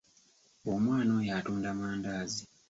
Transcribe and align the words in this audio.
Omwana 0.73 1.11
oyo 1.19 1.31
atunda 1.39 1.69
mandaazi. 1.79 2.41